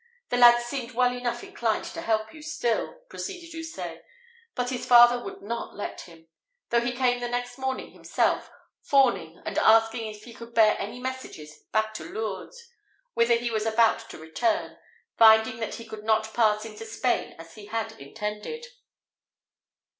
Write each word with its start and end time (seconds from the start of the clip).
The 0.29 0.37
lad 0.37 0.63
seemed 0.63 0.93
well 0.93 1.13
enough 1.15 1.43
inclined 1.43 1.83
to 1.85 2.01
help 2.01 2.33
you 2.33 2.41
still," 2.41 2.95
proceeded 3.07 3.51
Houssaye, 3.53 4.01
"but 4.55 4.71
his 4.71 4.83
father 4.83 5.23
would 5.23 5.43
not 5.43 5.75
let 5.75 6.01
him; 6.09 6.27
though 6.71 6.81
he 6.81 6.91
came 6.91 7.19
the 7.19 7.29
next 7.29 7.59
morning 7.59 7.91
himself, 7.91 8.49
fawning 8.81 9.39
and 9.45 9.59
asking 9.59 10.07
if 10.09 10.23
he 10.23 10.33
could 10.33 10.55
bear 10.55 10.75
any 10.79 10.99
message 10.99 11.39
back 11.71 11.93
to 11.93 12.03
Lourdes, 12.03 12.67
whither 13.13 13.35
he 13.35 13.51
was 13.51 13.67
about 13.67 14.09
to 14.09 14.17
return, 14.17 14.79
finding 15.19 15.59
that 15.59 15.75
he 15.75 15.85
could 15.85 16.03
not 16.03 16.33
pass 16.33 16.65
into 16.65 16.83
Spain 16.87 17.35
as 17.37 17.53
he 17.53 17.67
had 17.67 17.91
intended." 17.99 18.65